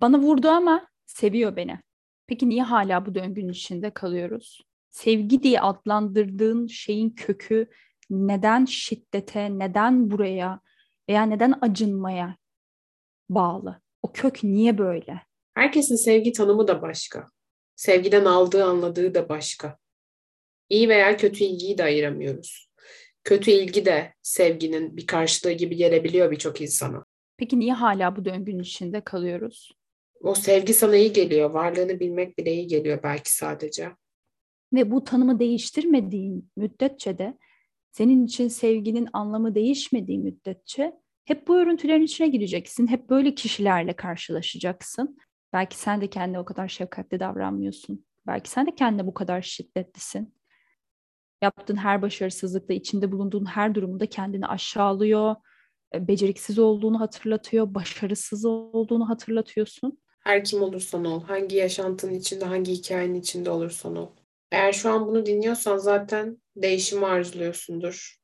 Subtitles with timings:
[0.00, 1.80] Bana vurdu ama seviyor beni.
[2.26, 4.62] Peki niye hala bu döngünün içinde kalıyoruz?
[4.90, 7.66] Sevgi diye adlandırdığın şeyin kökü
[8.10, 10.60] neden şiddete, neden buraya
[11.08, 12.36] veya neden acınmaya
[13.28, 13.80] bağlı?
[14.02, 15.22] O kök niye böyle?
[15.54, 17.30] Herkesin sevgi tanımı da başka.
[17.76, 19.78] Sevgiden aldığı, anladığı da başka.
[20.68, 22.70] İyi veya kötü ilgiyi de ayıramıyoruz.
[23.24, 27.04] Kötü ilgi de sevginin bir karşılığı gibi gelebiliyor birçok insana.
[27.36, 29.72] Peki niye hala bu döngünün içinde kalıyoruz?
[30.20, 31.50] O sevgi sana iyi geliyor.
[31.50, 33.90] Varlığını bilmek bile iyi geliyor belki sadece.
[34.72, 37.38] Ve bu tanımı değiştirmediğin müddetçe de
[37.90, 40.92] senin için sevginin anlamı değişmediği müddetçe
[41.24, 42.86] hep bu örüntülerin içine gireceksin.
[42.86, 45.18] Hep böyle kişilerle karşılaşacaksın.
[45.52, 48.04] Belki sen de kendine o kadar şefkatli davranmıyorsun.
[48.26, 50.34] Belki sen de kendine bu kadar şiddetlisin.
[51.42, 55.36] Yaptığın her başarısızlıkta, içinde bulunduğun her durumda kendini aşağılıyor,
[56.00, 59.98] beceriksiz olduğunu hatırlatıyor, başarısız olduğunu hatırlatıyorsun.
[60.20, 64.08] Her kim olursan ol, hangi yaşantının içinde, hangi hikayenin içinde olursan ol.
[64.52, 68.16] Eğer şu an bunu dinliyorsan zaten değişimi arzuluyorsundur.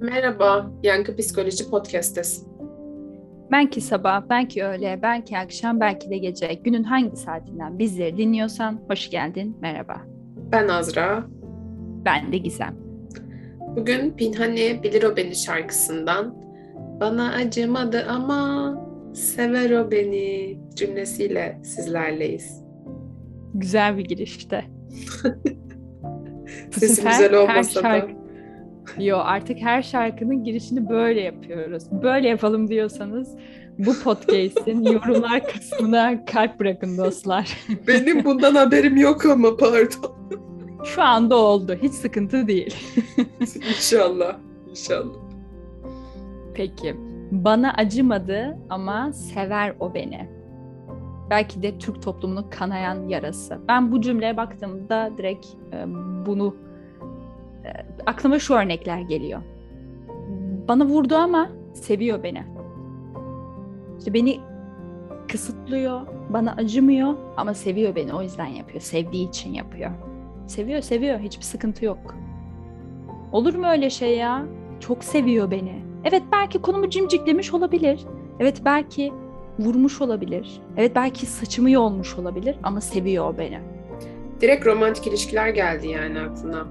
[0.00, 2.55] Merhaba, Yankı Psikoloji Podcast'tesin.
[3.50, 6.54] Belki sabah, belki öğle, belki akşam, belki de gece.
[6.54, 10.02] Günün hangi saatinden bizleri dinliyorsan hoş geldin, merhaba.
[10.52, 11.24] Ben Azra.
[12.04, 12.76] Ben de Gizem.
[13.76, 16.46] Bugün Pinhani Bilir O Beni şarkısından
[17.00, 18.74] Bana acımadı ama
[19.14, 22.64] sever o beni cümlesiyle sizlerleyiz.
[23.54, 24.64] Güzel bir girişte.
[26.70, 28.08] Sesim güzel olmasa şarkı...
[28.08, 28.25] da.
[28.98, 31.84] Yo artık her şarkının girişini böyle yapıyoruz.
[32.02, 33.36] Böyle yapalım diyorsanız
[33.78, 37.58] bu podcast'in yorumlar kısmına kalp bırakın dostlar.
[37.86, 40.16] Benim bundan haberim yok ama pardon.
[40.84, 41.76] Şu anda oldu.
[41.82, 42.76] Hiç sıkıntı değil.
[43.68, 44.36] İnşallah.
[44.70, 45.16] İnşallah.
[46.54, 46.96] Peki.
[47.30, 50.28] Bana acımadı ama sever o beni.
[51.30, 53.58] Belki de Türk toplumunun kanayan yarası.
[53.68, 55.46] Ben bu cümleye baktığımda direkt
[56.26, 56.56] bunu
[58.06, 59.40] aklıma şu örnekler geliyor.
[60.68, 62.42] Bana vurdu ama seviyor beni.
[63.98, 64.40] İşte beni
[65.28, 66.00] kısıtlıyor,
[66.30, 68.14] bana acımıyor ama seviyor beni.
[68.14, 68.80] O yüzden yapıyor.
[68.80, 69.90] Sevdiği için yapıyor.
[70.46, 71.18] Seviyor, seviyor.
[71.18, 72.14] Hiçbir sıkıntı yok.
[73.32, 74.44] Olur mu öyle şey ya?
[74.80, 75.82] Çok seviyor beni.
[76.04, 78.00] Evet belki konumu cimciklemiş olabilir.
[78.40, 79.12] Evet belki
[79.58, 80.60] vurmuş olabilir.
[80.76, 83.58] Evet belki saçımı yolmuş olabilir ama seviyor beni.
[84.40, 86.66] Direkt romantik ilişkiler geldi yani aklına.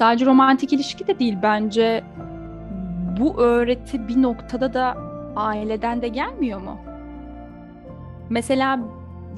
[0.00, 2.04] Sadece romantik ilişki de değil bence
[3.20, 4.96] bu öğreti bir noktada da
[5.36, 6.78] aileden de gelmiyor mu?
[8.30, 8.80] Mesela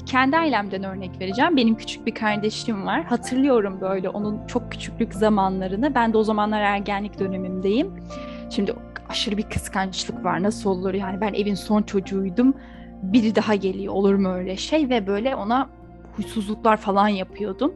[0.07, 1.57] kendi ailemden örnek vereceğim.
[1.57, 3.05] Benim küçük bir kardeşim var.
[3.05, 5.95] Hatırlıyorum böyle onun çok küçüklük zamanlarını.
[5.95, 7.91] Ben de o zamanlar ergenlik dönemimdeyim.
[8.51, 8.75] Şimdi
[9.09, 10.43] aşırı bir kıskançlık var.
[10.43, 12.55] Nasıl olur yani ben evin son çocuğuydum.
[13.03, 15.69] Biri daha geliyor olur mu öyle şey ve böyle ona
[16.17, 17.73] huysuzluklar falan yapıyordum.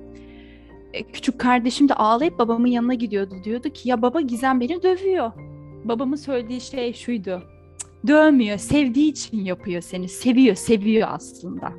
[0.96, 3.34] E, küçük kardeşim de ağlayıp babamın yanına gidiyordu.
[3.44, 5.32] Diyordu ki ya baba Gizem beni dövüyor.
[5.84, 7.42] Babamın söylediği şey şuydu.
[8.06, 10.08] Dövmüyor, sevdiği için yapıyor seni.
[10.08, 11.72] Seviyor, seviyor aslında.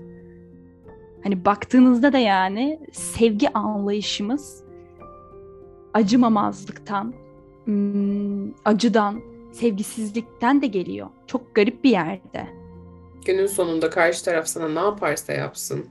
[1.23, 4.63] Hani baktığınızda da yani sevgi anlayışımız
[5.93, 7.13] acımamazlıktan,
[8.65, 11.07] acıdan, sevgisizlikten de geliyor.
[11.27, 12.47] Çok garip bir yerde.
[13.25, 15.85] Günün sonunda karşı taraf sana ne yaparsa yapsın,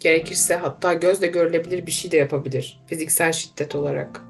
[0.00, 4.20] gerekirse hatta gözle görülebilir bir şey de yapabilir fiziksel şiddet olarak.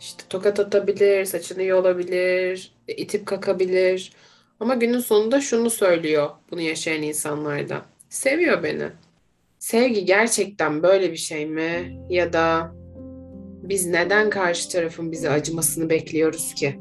[0.00, 4.12] İşte tokat atabilir, saçını yolabilir, itip kakabilir.
[4.60, 7.82] Ama günün sonunda şunu söylüyor bunu yaşayan insanlarda.
[8.08, 8.88] Seviyor beni.
[9.58, 11.98] Sevgi gerçekten böyle bir şey mi?
[12.10, 12.74] Ya da
[13.62, 16.78] biz neden karşı tarafın bize acımasını bekliyoruz ki?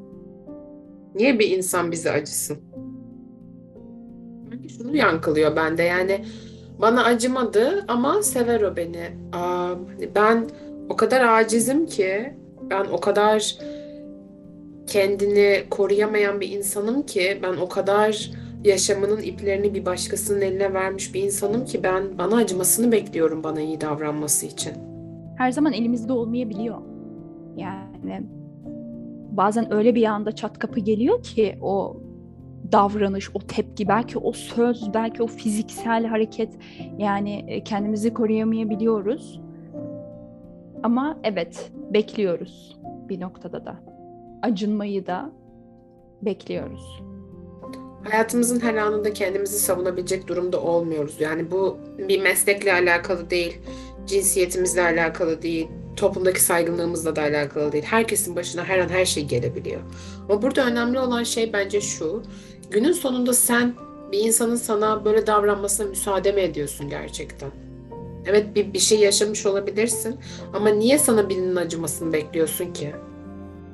[1.16, 2.62] Niye bir insan bize acısın?
[4.78, 6.26] Şunu yankılıyor bende yani
[6.80, 9.10] bana acımadı ama sever o beni.
[10.16, 10.48] Ben
[10.90, 12.34] o kadar acizim ki
[12.70, 13.56] ben o kadar
[14.88, 18.32] kendini koruyamayan bir insanım ki ben o kadar
[18.64, 23.82] yaşamının iplerini bir başkasının eline vermiş bir insanım ki ben bana acımasını bekliyorum bana iyi
[23.82, 24.74] davranması için.
[25.38, 26.78] Her zaman elimizde olmayabiliyor.
[27.58, 28.24] Yani
[29.32, 31.98] bazen öyle bir anda çat kapı geliyor ki o
[32.74, 36.50] davranış, o tepki, belki o söz, belki o fiziksel hareket
[36.98, 39.42] yani e, kendimizi koruyamayabiliyoruz.
[40.84, 42.78] Ama evet bekliyoruz
[43.10, 43.76] bir noktada da.
[44.42, 45.32] Acınmayı da
[46.22, 47.02] bekliyoruz.
[48.04, 51.16] hayatımızın her anında kendimizi savunabilecek durumda olmuyoruz.
[51.20, 53.58] Yani bu bir meslekle alakalı değil,
[54.06, 57.84] cinsiyetimizle alakalı değil, toplumdaki saygınlığımızla da alakalı değil.
[57.84, 59.82] Herkesin başına her an her şey gelebiliyor.
[60.30, 62.24] Ama burada önemli olan şey bence şu.
[62.72, 63.74] Günün sonunda sen
[64.12, 67.50] bir insanın sana böyle davranmasına müsaade mi ediyorsun gerçekten?
[68.26, 70.16] Evet bir, bir şey yaşamış olabilirsin
[70.54, 72.92] ama niye sana birinin acımasını bekliyorsun ki?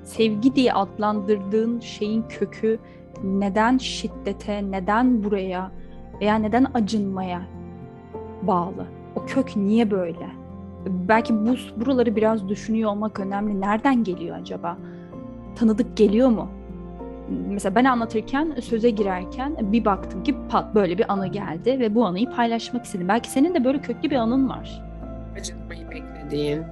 [0.04, 2.80] Sevgi diye adlandırdığın şeyin kökü
[3.24, 5.72] neden şiddete, neden buraya
[6.22, 7.42] veya neden acınmaya
[8.42, 8.86] bağlı?
[9.16, 10.30] O kök niye böyle?
[10.86, 13.62] Belki bu buraları biraz düşünüyor olmak önemli.
[13.62, 14.78] Nereden geliyor acaba?
[15.56, 16.50] Tanıdık geliyor mu?
[17.30, 22.06] Mesela ben anlatırken, söze girerken bir baktım ki pat böyle bir anı geldi ve bu
[22.06, 23.08] anıyı paylaşmak istedim.
[23.08, 24.84] Belki senin de böyle köklü bir anın var.
[25.40, 26.64] Acınmayı beklediğin,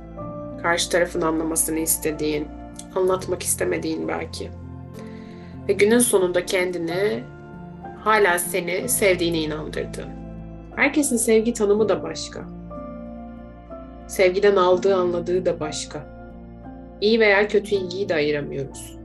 [0.62, 2.48] karşı tarafın anlamasını istediğin,
[2.95, 4.50] anlatmak istemediğin belki.
[5.69, 7.24] Ve günün sonunda kendini
[8.04, 10.09] hala seni sevdiğine inandırdığın.
[10.75, 12.44] Herkesin sevgi tanımı da başka.
[14.07, 16.18] Sevgiden aldığı, anladığı da başka.
[17.01, 18.96] İyi veya kötü ilgiyi de ayıramıyoruz.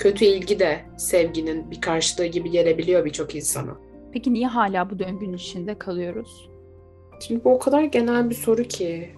[0.00, 3.76] Kötü ilgi de sevginin bir karşılığı gibi gelebiliyor birçok insana.
[4.12, 6.50] Peki niye hala bu döngünün içinde kalıyoruz?
[7.20, 9.10] Şimdi bu o kadar genel bir soru ki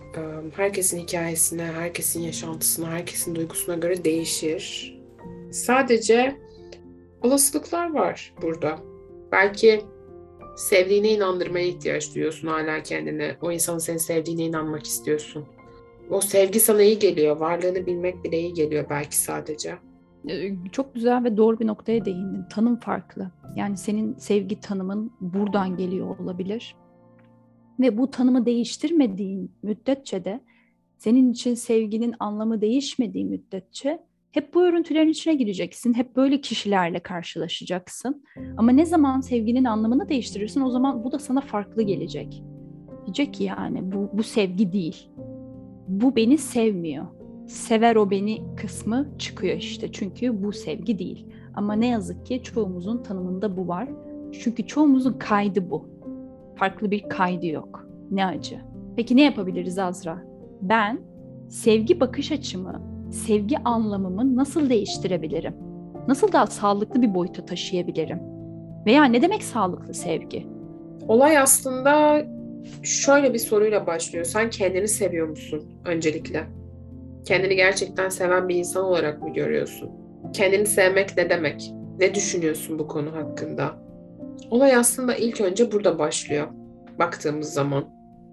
[0.56, 4.94] herkesin hikayesine, herkesin yaşantısına, herkesin duygusuna göre değişir.
[5.50, 6.36] Sadece
[7.22, 8.78] olasılıklar var burada.
[9.32, 9.80] Belki
[10.56, 13.36] sevdiğine inandırmaya ihtiyaç duyuyorsun hala kendine.
[13.42, 15.44] O insanın seni sevdiğine inanmak istiyorsun.
[16.10, 17.36] O sevgi sana iyi geliyor.
[17.36, 19.74] Varlığını bilmek bile iyi geliyor belki sadece.
[20.72, 22.44] Çok güzel ve doğru bir noktaya değindin.
[22.50, 23.30] Tanım farklı.
[23.56, 26.76] Yani senin sevgi tanımın buradan geliyor olabilir.
[27.80, 30.40] Ve bu tanımı değiştirmediğin müddetçe de
[30.98, 34.02] senin için sevginin anlamı değişmediği müddetçe
[34.32, 35.94] hep bu örüntülerin içine gireceksin.
[35.94, 38.24] Hep böyle kişilerle karşılaşacaksın.
[38.56, 42.42] Ama ne zaman sevginin anlamını değiştirirsin o zaman bu da sana farklı gelecek.
[43.06, 45.08] Diyecek ki yani bu, bu sevgi değil.
[45.88, 47.06] Bu beni sevmiyor.
[47.52, 49.92] Sever o beni kısmı çıkıyor işte.
[49.92, 51.26] Çünkü bu sevgi değil.
[51.54, 53.88] Ama ne yazık ki çoğumuzun tanımında bu var.
[54.32, 55.88] Çünkü çoğumuzun kaydı bu.
[56.56, 57.86] Farklı bir kaydı yok.
[58.10, 58.60] Ne acı.
[58.96, 60.22] Peki ne yapabiliriz Azra?
[60.62, 61.00] Ben
[61.48, 65.54] sevgi bakış açımı sevgi anlamımı nasıl değiştirebilirim?
[66.08, 68.18] Nasıl daha sağlıklı bir boyuta taşıyabilirim?
[68.86, 70.46] Veya ne demek sağlıklı sevgi?
[71.08, 72.24] Olay aslında
[72.82, 74.24] şöyle bir soruyla başlıyor.
[74.24, 76.61] Sen kendini seviyor musun öncelikle?
[77.24, 79.90] Kendini gerçekten seven bir insan olarak mı görüyorsun?
[80.32, 81.72] Kendini sevmek ne demek?
[81.98, 83.74] Ne düşünüyorsun bu konu hakkında?
[84.50, 86.46] Olay aslında ilk önce burada başlıyor
[86.98, 87.84] baktığımız zaman.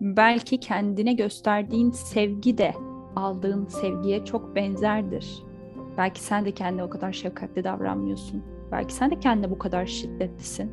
[0.02, 2.74] Belki kendine gösterdiğin sevgi de
[3.16, 5.44] aldığın sevgiye çok benzerdir.
[5.98, 8.44] Belki sen de kendine o kadar şefkatli davranmıyorsun.
[8.72, 10.72] Belki sen de kendine bu kadar şiddetlisin.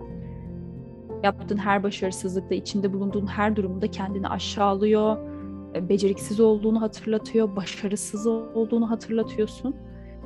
[1.22, 5.16] Yaptığın her başarısızlıkta, içinde bulunduğun her durumda kendini aşağılıyor,
[5.88, 9.76] beceriksiz olduğunu hatırlatıyor, başarısız olduğunu hatırlatıyorsun.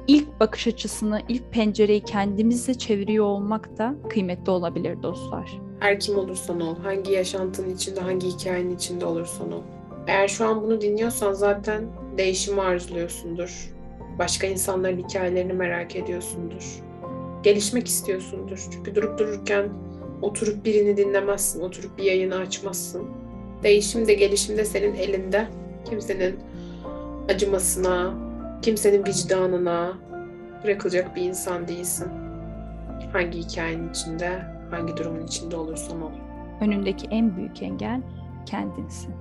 [0.09, 5.61] İlk bakış açısını, ilk pencereyi kendimize çeviriyor olmak da kıymetli olabilir dostlar.
[5.81, 9.63] Her kim olursan ol, hangi yaşantının içinde, hangi hikayenin içinde olursan ol.
[10.07, 11.85] Eğer şu an bunu dinliyorsan zaten
[12.19, 13.75] değişimi arzuluyorsundur.
[14.19, 16.83] Başka insanların hikayelerini merak ediyorsundur.
[17.43, 18.69] Gelişmek istiyorsundur.
[18.71, 19.69] Çünkü durup dururken
[20.23, 23.20] oturup birini dinlemezsin, oturup bir yayını açmazsın.
[23.63, 25.47] Değişim de gelişim de senin elinde.
[25.85, 26.41] Kimsenin
[27.29, 28.15] acımasına,
[28.63, 29.99] kimsenin vicdanına
[30.65, 32.09] bırakılacak bir insan değilsin.
[33.13, 36.13] Hangi hikayenin içinde, hangi durumun içinde olursan ol.
[36.61, 38.01] Önündeki en büyük engel
[38.47, 39.15] kendinsin.